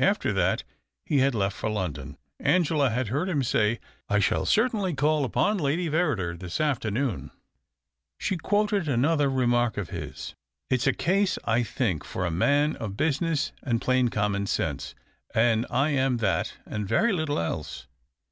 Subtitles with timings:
[0.00, 0.64] After that,
[1.06, 2.16] he had left for London.
[2.40, 3.78] Angela had heard him say,"
[4.10, 7.30] I shall certainly call upon Lady Verrider this afternoon."
[8.18, 10.34] She quoted another remark of his,"
[10.68, 14.96] It's a case, I think, for a man of business and plain common sense,
[15.32, 17.86] and I am that and very little else."